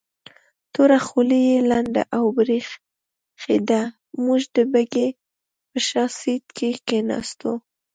توره 0.73 0.99
خولۍ 1.07 1.41
یې 1.51 1.59
لنده 1.71 2.03
او 2.17 2.25
برېښېده، 2.35 3.81
موږ 4.23 4.41
د 4.55 4.57
بګۍ 4.71 5.09
په 5.69 5.77
شا 5.87 6.05
سیټ 6.19 6.45
کې 6.57 6.69
کېناستو. 6.87 7.51